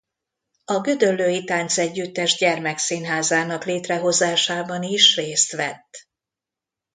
[0.65, 6.07] A Gödöllői Táncegyüttes Gyermekszínházának létrehozásában is részt vett.